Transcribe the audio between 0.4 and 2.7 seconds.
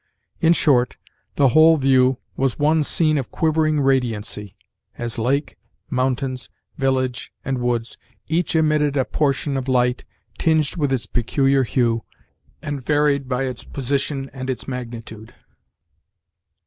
short, the whole view was